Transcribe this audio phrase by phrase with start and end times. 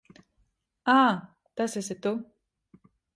[0.93, 0.95] Ā,
[1.61, 2.15] tas esi tu.